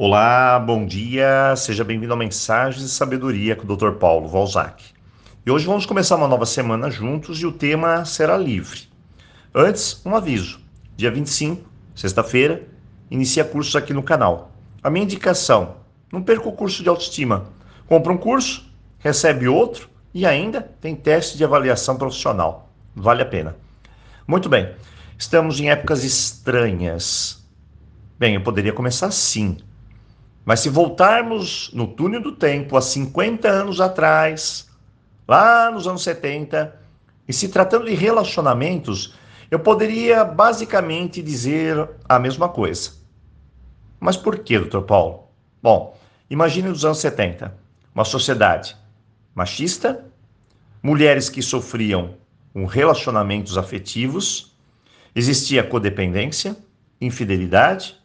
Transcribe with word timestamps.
Olá, 0.00 0.60
bom 0.60 0.86
dia, 0.86 1.56
seja 1.56 1.82
bem-vindo 1.82 2.12
a 2.12 2.16
Mensagens 2.16 2.84
de 2.84 2.88
Sabedoria 2.88 3.56
com 3.56 3.64
o 3.64 3.76
Dr. 3.76 3.98
Paulo 3.98 4.28
Valzac. 4.28 4.84
E 5.44 5.50
hoje 5.50 5.66
vamos 5.66 5.86
começar 5.86 6.14
uma 6.14 6.28
nova 6.28 6.46
semana 6.46 6.88
juntos 6.88 7.40
e 7.40 7.46
o 7.46 7.50
tema 7.50 8.04
será 8.04 8.36
livre. 8.36 8.82
Antes, 9.52 10.00
um 10.06 10.14
aviso: 10.14 10.60
dia 10.96 11.10
25, 11.10 11.68
sexta-feira, 11.96 12.62
inicia 13.10 13.44
cursos 13.44 13.74
aqui 13.74 13.92
no 13.92 14.04
canal. 14.04 14.52
A 14.84 14.88
minha 14.88 15.02
indicação: 15.02 15.78
não 16.12 16.22
perca 16.22 16.48
o 16.48 16.52
curso 16.52 16.80
de 16.80 16.88
autoestima. 16.88 17.48
Compra 17.88 18.12
um 18.12 18.18
curso, 18.18 18.72
recebe 19.00 19.48
outro 19.48 19.90
e 20.14 20.24
ainda 20.24 20.60
tem 20.80 20.94
teste 20.94 21.36
de 21.36 21.42
avaliação 21.42 21.96
profissional. 21.96 22.72
Vale 22.94 23.22
a 23.22 23.26
pena. 23.26 23.56
Muito 24.28 24.48
bem, 24.48 24.76
estamos 25.18 25.58
em 25.58 25.70
épocas 25.70 26.04
estranhas. 26.04 27.44
Bem, 28.16 28.36
eu 28.36 28.42
poderia 28.42 28.72
começar 28.72 29.08
assim 29.08 29.56
mas 30.48 30.60
se 30.60 30.70
voltarmos 30.70 31.70
no 31.74 31.86
túnel 31.86 32.22
do 32.22 32.32
tempo, 32.32 32.74
há 32.74 32.80
50 32.80 33.46
anos 33.46 33.82
atrás, 33.82 34.66
lá 35.28 35.70
nos 35.70 35.86
anos 35.86 36.02
70, 36.02 36.74
e 37.28 37.34
se 37.34 37.50
tratando 37.50 37.84
de 37.84 37.94
relacionamentos, 37.94 39.12
eu 39.50 39.58
poderia 39.58 40.24
basicamente 40.24 41.20
dizer 41.20 41.86
a 42.08 42.18
mesma 42.18 42.48
coisa. 42.48 42.92
Mas 44.00 44.16
por 44.16 44.38
que, 44.38 44.58
doutor 44.58 44.84
Paulo? 44.84 45.24
Bom, 45.62 45.94
imagine 46.30 46.70
nos 46.70 46.82
anos 46.82 47.00
70, 47.00 47.54
uma 47.94 48.06
sociedade 48.06 48.74
machista, 49.34 50.02
mulheres 50.82 51.28
que 51.28 51.42
sofriam 51.42 52.14
com 52.54 52.64
relacionamentos 52.64 53.58
afetivos, 53.58 54.56
existia 55.14 55.62
codependência, 55.62 56.56
infidelidade 56.98 57.98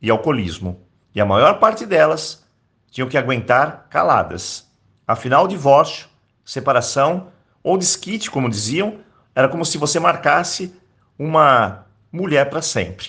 e 0.00 0.08
alcoolismo. 0.08 0.83
E 1.14 1.20
a 1.20 1.24
maior 1.24 1.60
parte 1.60 1.86
delas 1.86 2.44
tinham 2.90 3.08
que 3.08 3.16
aguentar 3.16 3.86
caladas. 3.88 4.68
Afinal, 5.06 5.46
divórcio, 5.46 6.08
separação 6.44 7.28
ou 7.62 7.78
desquite, 7.78 8.30
como 8.30 8.50
diziam, 8.50 8.98
era 9.34 9.48
como 9.48 9.64
se 9.64 9.78
você 9.78 9.98
marcasse 10.00 10.74
uma 11.18 11.86
mulher 12.12 12.50
para 12.50 12.62
sempre. 12.62 13.08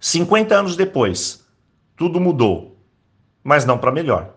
50 0.00 0.54
anos 0.54 0.76
depois, 0.76 1.44
tudo 1.96 2.20
mudou, 2.20 2.76
mas 3.42 3.64
não 3.64 3.78
para 3.78 3.90
melhor, 3.90 4.34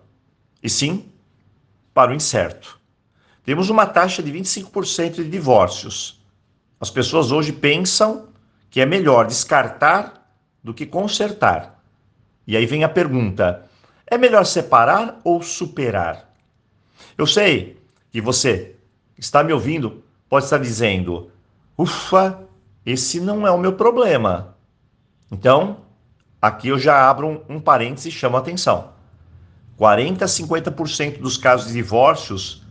e 0.63 0.69
sim 0.69 1.11
para 1.93 2.11
o 2.11 2.15
incerto. 2.15 2.79
Temos 3.43 3.69
uma 3.69 3.85
taxa 3.85 4.23
de 4.23 4.31
25% 4.31 5.15
de 5.15 5.29
divórcios. 5.29 6.21
As 6.79 6.89
pessoas 6.89 7.31
hoje 7.31 7.51
pensam 7.51 8.29
que 8.69 8.81
é 8.81 8.85
melhor 8.85 9.27
descartar 9.27 10.27
do 10.63 10.73
que 10.73 10.85
consertar. 10.85 11.80
E 12.45 12.57
aí 12.57 12.65
vem 12.65 12.83
a 12.83 12.89
pergunta: 12.89 13.65
é 14.07 14.17
melhor 14.17 14.45
separar 14.45 15.19
ou 15.23 15.41
superar? 15.41 16.29
Eu 17.17 17.27
sei 17.27 17.79
que 18.11 18.21
você 18.21 18.75
está 19.17 19.43
me 19.43 19.53
ouvindo, 19.53 20.03
pode 20.29 20.45
estar 20.45 20.57
dizendo: 20.57 21.31
ufa, 21.77 22.39
esse 22.85 23.19
não 23.19 23.45
é 23.45 23.51
o 23.51 23.57
meu 23.57 23.73
problema. 23.73 24.55
Então, 25.31 25.77
aqui 26.41 26.69
eu 26.69 26.79
já 26.79 27.09
abro 27.09 27.27
um, 27.27 27.55
um 27.55 27.59
parênteses 27.59 28.13
e 28.13 28.17
chamo 28.17 28.37
a 28.37 28.39
atenção. 28.39 28.91
40 29.77 30.25
a 30.25 30.27
50% 30.27 31.19
dos 31.19 31.37
casos 31.37 31.67
de 31.67 31.73
divórcios 31.73 32.63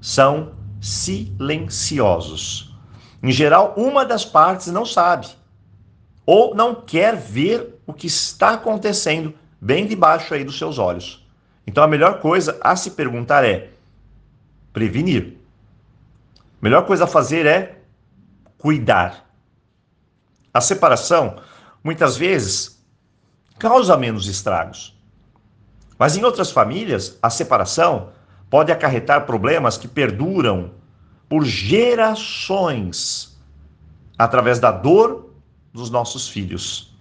são 0.00 0.52
silenciosos. 0.80 2.76
Em 3.22 3.32
geral, 3.32 3.74
uma 3.76 4.04
das 4.04 4.24
partes 4.24 4.66
não 4.66 4.84
sabe 4.84 5.28
ou 6.26 6.54
não 6.54 6.74
quer 6.74 7.16
ver 7.16 7.80
o 7.86 7.92
que 7.92 8.06
está 8.06 8.54
acontecendo 8.54 9.34
bem 9.60 9.86
debaixo 9.86 10.34
aí 10.34 10.44
dos 10.44 10.58
seus 10.58 10.78
olhos. 10.78 11.26
Então 11.66 11.82
a 11.82 11.88
melhor 11.88 12.20
coisa 12.20 12.58
a 12.60 12.76
se 12.76 12.90
perguntar 12.92 13.44
é 13.44 13.70
prevenir. 14.72 15.38
A 16.36 16.40
melhor 16.62 16.86
coisa 16.86 17.04
a 17.04 17.06
fazer 17.06 17.46
é 17.46 17.78
cuidar. 18.58 19.26
A 20.52 20.60
separação 20.60 21.36
muitas 21.82 22.16
vezes 22.16 22.82
causa 23.58 23.96
menos 23.96 24.26
estragos. 24.26 24.94
Mas 25.98 26.16
em 26.16 26.24
outras 26.24 26.50
famílias, 26.50 27.18
a 27.22 27.30
separação 27.30 28.10
pode 28.50 28.72
acarretar 28.72 29.26
problemas 29.26 29.76
que 29.76 29.88
perduram 29.88 30.72
por 31.28 31.44
gerações 31.44 33.36
através 34.18 34.58
da 34.58 34.70
dor 34.70 35.33
dos 35.74 35.90
nossos 35.90 36.28
filhos. 36.28 36.94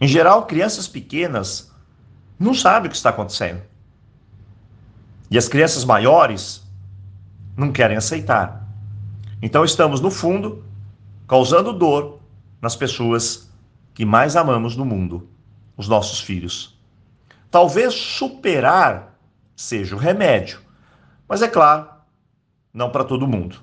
Em 0.00 0.08
geral, 0.08 0.46
crianças 0.46 0.88
pequenas 0.88 1.70
não 2.38 2.54
sabem 2.54 2.88
o 2.88 2.90
que 2.90 2.96
está 2.96 3.10
acontecendo. 3.10 3.62
E 5.30 5.36
as 5.36 5.46
crianças 5.46 5.84
maiores 5.84 6.66
não 7.54 7.70
querem 7.70 7.98
aceitar. 7.98 8.66
Então 9.42 9.62
estamos, 9.62 10.00
no 10.00 10.10
fundo, 10.10 10.64
causando 11.28 11.72
dor 11.72 12.18
nas 12.62 12.74
pessoas 12.74 13.50
que 13.92 14.06
mais 14.06 14.36
amamos 14.36 14.74
no 14.74 14.84
mundo, 14.84 15.28
os 15.76 15.86
nossos 15.86 16.20
filhos. 16.20 16.76
Talvez 17.50 17.94
superar 17.94 19.18
seja 19.54 19.94
o 19.94 19.98
remédio, 19.98 20.60
mas 21.28 21.42
é 21.42 21.48
claro, 21.48 21.88
não 22.72 22.90
para 22.90 23.04
todo 23.04 23.28
mundo. 23.28 23.60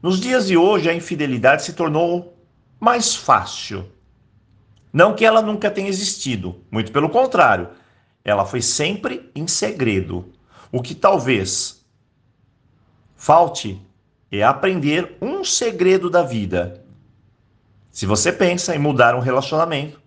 Nos 0.00 0.20
dias 0.20 0.46
de 0.46 0.56
hoje, 0.56 0.88
a 0.88 0.94
infidelidade 0.94 1.64
se 1.64 1.72
tornou 1.72 2.33
mais 2.78 3.14
fácil. 3.14 3.90
Não 4.92 5.14
que 5.14 5.24
ela 5.24 5.42
nunca 5.42 5.70
tenha 5.70 5.88
existido, 5.88 6.62
muito 6.70 6.92
pelo 6.92 7.08
contrário, 7.08 7.68
ela 8.24 8.44
foi 8.44 8.62
sempre 8.62 9.30
em 9.34 9.46
segredo. 9.46 10.32
O 10.70 10.80
que 10.80 10.94
talvez 10.94 11.84
falte 13.16 13.80
é 14.30 14.42
aprender 14.42 15.16
um 15.20 15.44
segredo 15.44 16.08
da 16.08 16.22
vida. 16.22 16.84
Se 17.90 18.06
você 18.06 18.32
pensa 18.32 18.74
em 18.74 18.78
mudar 18.78 19.14
um 19.14 19.20
relacionamento, 19.20 20.00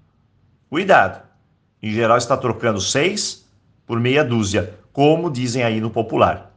cuidado. 0.69 1.25
Em 1.81 1.91
geral, 1.91 2.17
está 2.17 2.35
trocando 2.35 2.81
seis 2.81 3.45
por 3.85 3.99
meia 3.99 4.23
dúzia, 4.23 4.77
como 4.91 5.31
dizem 5.31 5.63
aí 5.63 5.79
no 5.79 5.89
popular. 5.89 6.53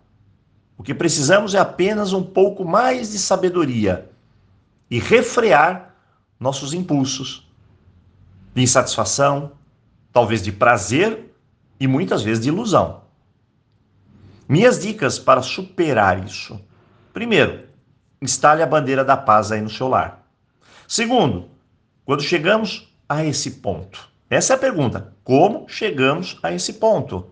O 0.77 0.83
que 0.83 0.95
precisamos 0.95 1.55
é 1.55 1.59
apenas 1.59 2.13
um 2.13 2.23
pouco 2.23 2.65
mais 2.65 3.13
de 3.13 3.19
sabedoria 3.19 4.11
e 4.91 4.99
refrear 4.99 5.90
nossos 6.41 6.73
impulsos 6.73 7.47
de 8.55 8.63
insatisfação, 8.63 9.53
talvez 10.13 10.43
de 10.43 10.51
prazer 10.51 11.33
e 11.79 11.87
muitas 11.87 12.23
vezes 12.23 12.43
de 12.43 12.49
ilusão. 12.49 13.03
Minhas 14.49 14.81
dicas 14.81 15.19
para 15.19 15.43
superar 15.43 16.25
isso. 16.25 16.61
Primeiro, 17.13 17.69
instale 18.21 18.63
a 18.63 18.67
bandeira 18.67 19.05
da 19.05 19.17
paz 19.17 19.53
aí 19.53 19.61
no 19.61 19.71
seu 19.71 19.87
lar. 19.87 20.27
Segundo, 20.89 21.49
quando 22.05 22.23
chegamos 22.23 22.93
a 23.09 23.25
esse 23.25 23.53
ponto. 23.53 24.09
Essa 24.29 24.55
é 24.55 24.57
a 24.57 24.59
pergunta. 24.59 25.15
Como 25.23 25.69
chegamos 25.69 26.39
a 26.43 26.53
esse 26.53 26.75
ponto? 26.75 27.29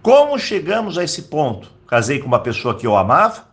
Como 0.00 0.38
chegamos 0.38 0.98
a 0.98 1.04
esse 1.04 1.22
ponto? 1.22 1.70
Casei 1.86 2.18
com 2.18 2.26
uma 2.26 2.40
pessoa 2.40 2.76
que 2.76 2.86
eu 2.86 2.96
amava 2.96 3.48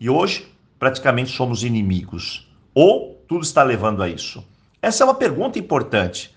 e 0.00 0.08
hoje 0.08 0.52
praticamente 0.78 1.30
somos 1.30 1.62
inimigos. 1.62 2.48
Ou 2.74 3.15
tudo 3.28 3.42
está 3.42 3.62
levando 3.62 4.02
a 4.02 4.08
isso? 4.08 4.44
Essa 4.80 5.02
é 5.02 5.06
uma 5.06 5.14
pergunta 5.14 5.58
importante. 5.58 6.34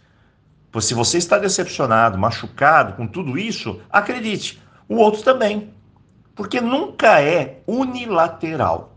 Pois 0.71 0.85
se 0.85 0.93
você 0.93 1.17
está 1.17 1.37
decepcionado, 1.37 2.17
machucado 2.17 2.93
com 2.93 3.07
tudo 3.07 3.37
isso, 3.37 3.81
acredite, 3.89 4.61
o 4.87 4.95
outro 4.95 5.23
também. 5.23 5.73
Porque 6.35 6.61
nunca 6.61 7.21
é 7.21 7.61
unilateral. 7.67 8.95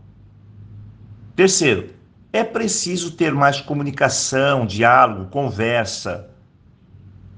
Terceiro, 1.35 1.89
é 2.31 2.43
preciso 2.43 3.11
ter 3.11 3.33
mais 3.33 3.59
comunicação, 3.59 4.65
diálogo, 4.65 5.29
conversa. 5.29 6.29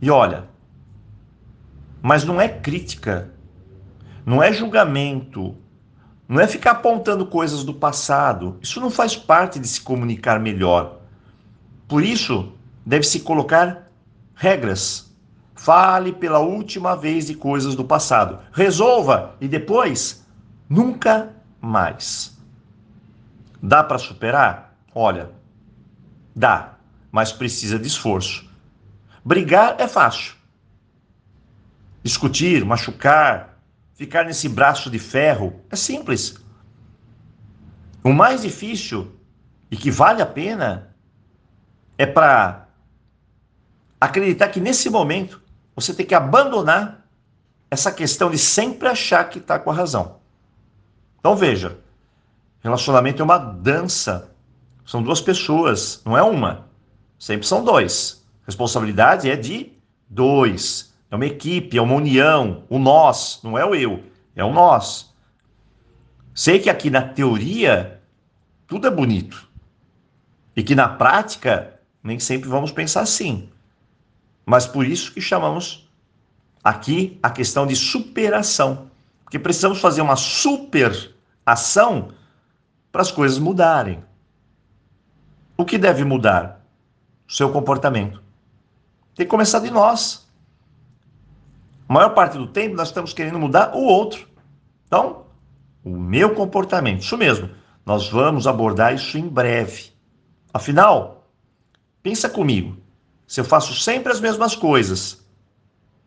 E 0.02 0.10
olha, 0.10 0.46
mas 2.02 2.24
não 2.24 2.40
é 2.40 2.48
crítica, 2.48 3.32
não 4.26 4.44
é 4.44 4.54
julgamento, 4.54 5.56
não 6.28 6.42
é 6.42 6.48
ficar 6.48 6.72
apontando 6.72 7.26
coisas 7.26 7.64
do 7.64 7.74
passado. 7.74 8.58
Isso 8.62 8.80
não 8.82 8.90
faz 8.90 9.16
parte 9.16 9.60
de 9.60 9.68
se 9.68 9.82
comunicar 9.82 10.40
melhor. 10.40 11.00
Por 11.88 12.04
isso, 12.04 12.54
deve-se 12.86 13.20
colocar 13.20 13.92
regras. 14.34 15.14
Fale 15.54 16.12
pela 16.12 16.40
última 16.40 16.96
vez 16.96 17.28
de 17.28 17.36
coisas 17.36 17.76
do 17.76 17.86
passado. 17.86 18.40
Resolva 18.52 19.36
e 19.40 19.48
depois 19.48 20.26
nunca 20.68 21.34
mais. 21.62 22.36
Dá 23.62 23.84
para 23.84 23.98
superar? 23.98 24.76
Olha, 24.94 25.30
dá, 26.36 26.76
mas 27.12 27.32
precisa 27.32 27.80
de 27.80 27.88
esforço. 27.88 28.50
Brigar 29.24 29.76
é 29.80 29.88
fácil. 29.88 30.34
Discutir, 32.04 32.64
machucar, 32.64 33.55
ficar 33.96 34.26
nesse 34.26 34.48
braço 34.48 34.90
de 34.90 35.00
ferro 35.00 35.62
é 35.70 35.76
simples. 35.76 36.36
O 38.04 38.14
mais 38.14 38.44
difícil 38.44 39.12
e 39.72 39.76
que 39.76 39.90
vale 39.90 40.22
a 40.22 40.26
pena 40.26 40.96
é 41.98 42.06
para 42.06 42.68
acreditar 44.00 44.50
que 44.50 44.60
nesse 44.60 44.90
momento 44.90 45.42
você 45.76 45.94
tem 45.94 46.06
que 46.06 46.14
abandonar 46.14 47.06
essa 47.72 47.92
questão 47.92 48.30
de 48.30 48.38
sempre 48.38 48.88
achar 48.88 49.28
que 49.30 49.40
está 49.40 49.58
com 49.58 49.72
a 49.72 49.74
razão. 49.74 50.20
Então 51.20 51.36
veja, 51.36 51.80
relacionamento 52.62 53.22
é 53.22 53.26
uma 53.26 53.38
dança. 53.38 54.32
São 54.86 55.02
duas 55.02 55.20
pessoas, 55.20 56.02
não 56.06 56.16
é 56.16 56.22
uma. 56.22 56.68
Sempre 57.18 57.48
são 57.48 57.64
dois. 57.64 58.24
Responsabilidade 58.46 59.30
é 59.30 59.36
de 59.36 59.74
dois. 60.08 60.95
É 61.16 61.18
uma 61.18 61.26
equipe, 61.26 61.78
é 61.78 61.82
uma 61.82 61.96
união, 61.96 62.66
o 62.68 62.78
nós, 62.78 63.40
não 63.42 63.58
é 63.58 63.66
o 63.66 63.74
eu, 63.74 64.04
é 64.36 64.44
o 64.44 64.52
nós. 64.52 65.16
Sei 66.34 66.60
que 66.60 66.70
aqui 66.70 66.90
na 66.90 67.02
teoria 67.02 68.02
tudo 68.68 68.86
é 68.86 68.92
bonito. 68.92 69.48
E 70.54 70.62
que 70.62 70.76
na 70.76 70.90
prática 70.90 71.80
nem 72.04 72.20
sempre 72.20 72.50
vamos 72.50 72.74
pensar 72.74 73.00
assim. 73.00 73.50
Mas 74.46 74.68
por 74.68 74.86
isso 74.86 75.14
que 75.14 75.22
chamamos 75.22 75.90
aqui 76.62 77.18
a 77.24 77.30
questão 77.30 77.66
de 77.66 77.78
superação. 77.78 78.92
Porque 79.24 79.40
precisamos 79.40 79.80
fazer 79.80 80.02
uma 80.02 80.18
super 80.18 81.16
ação 81.46 82.10
para 82.92 83.02
as 83.02 83.12
coisas 83.12 83.40
mudarem. 83.40 84.04
O 85.56 85.64
que 85.64 85.78
deve 85.78 86.04
mudar? 86.04 86.62
O 87.26 87.32
seu 87.32 87.54
comportamento. 87.54 88.22
Tem 89.16 89.26
que 89.26 89.30
começar 89.32 89.60
de 89.60 89.72
nós. 89.72 90.25
Maior 91.88 92.10
parte 92.10 92.38
do 92.38 92.48
tempo 92.48 92.76
nós 92.76 92.88
estamos 92.88 93.14
querendo 93.14 93.40
mudar 93.40 93.76
o 93.76 93.84
outro. 93.84 94.28
Então, 94.88 95.26
o 95.84 95.90
meu 95.92 96.34
comportamento, 96.34 97.02
isso 97.02 97.18
mesmo. 97.18 97.50
Nós 97.86 98.10
vamos 98.10 98.48
abordar 98.48 98.94
isso 98.96 99.18
em 99.18 99.28
breve. 99.28 99.92
Afinal, 100.54 101.28
pensa 102.02 102.28
comigo. 102.28 102.78
Se 103.28 103.40
eu 103.40 103.46
faço 103.46 103.74
sempre 103.76 104.12
as 104.12 104.20
mesmas 104.20 104.56
coisas, 104.56 105.24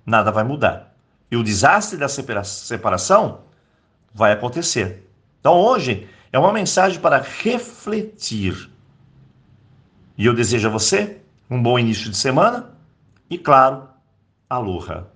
nada 0.05 0.33
vai 0.33 0.43
mudar. 0.43 0.97
E 1.31 1.37
o 1.37 1.45
desastre 1.45 1.97
da 1.97 2.09
separação 2.09 3.43
vai 4.13 4.33
acontecer. 4.33 5.09
Então 5.39 5.55
hoje 5.55 6.09
é 6.33 6.39
uma 6.39 6.53
mensagem 6.53 7.01
para 7.01 7.21
refletir. 7.21 8.71
E 10.17 10.27
eu 10.27 10.35
desejo 10.35 10.67
a 10.69 10.71
você 10.71 11.21
um 11.49 11.63
bom 11.63 11.79
início 11.79 12.11
de 12.11 12.17
semana 12.17 12.75
e, 13.31 13.39
claro, 13.39 13.89
aloha. 14.51 15.07